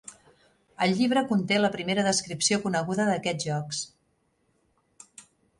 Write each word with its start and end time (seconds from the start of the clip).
El 0.85 0.93
llibre 1.01 1.23
conté 1.31 1.59
la 1.59 1.69
primera 1.75 2.07
descripció 2.09 2.59
coneguda 2.65 3.07
d'aquests 3.11 3.47
jocs. 3.47 3.83